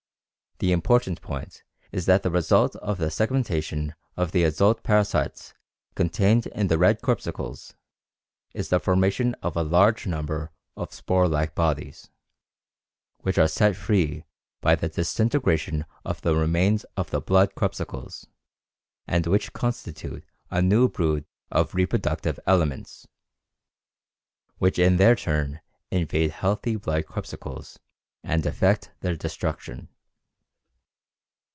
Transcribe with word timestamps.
The 0.63 0.71
important 0.73 1.23
point 1.23 1.63
is 1.91 2.05
that 2.05 2.21
the 2.21 2.29
result 2.29 2.75
of 2.75 2.99
the 2.99 3.09
segmentation 3.09 3.95
of 4.15 4.31
the 4.31 4.43
adult 4.43 4.83
parasites 4.83 5.55
contained 5.95 6.45
in 6.45 6.67
the 6.67 6.77
red 6.77 7.01
corpuscles 7.01 7.73
is 8.53 8.69
the 8.69 8.79
formation 8.79 9.33
of 9.41 9.57
a 9.57 9.63
large 9.63 10.05
number 10.05 10.51
of 10.77 10.93
spore 10.93 11.27
like 11.27 11.55
bodies, 11.55 12.11
which 13.21 13.39
are 13.39 13.47
set 13.47 13.75
free 13.75 14.23
by 14.61 14.75
the 14.75 14.87
disintegration 14.87 15.83
of 16.05 16.21
the 16.21 16.35
remains 16.35 16.83
of 16.95 17.09
the 17.09 17.21
blood 17.21 17.55
corpuscles 17.55 18.27
and 19.07 19.25
which 19.25 19.53
constitute 19.53 20.23
a 20.51 20.61
new 20.61 20.87
brood 20.87 21.25
of 21.49 21.73
reproductive 21.73 22.39
elements, 22.45 23.07
which 24.59 24.77
in 24.77 24.97
their 24.97 25.15
turn 25.15 25.59
invade 25.89 26.29
healthy 26.29 26.75
blood 26.75 27.07
corpuscles 27.07 27.79
and 28.23 28.45
effect 28.45 28.91
their 28.99 29.15
destruction. 29.15 29.87